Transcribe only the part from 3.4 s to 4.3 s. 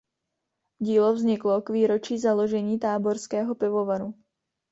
pivovaru.